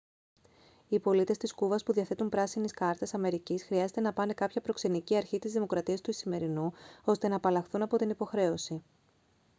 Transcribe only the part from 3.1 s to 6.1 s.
αμερικής χρειάζεται να πάνε κάποια προξενική αρχή της δημοκρατίας του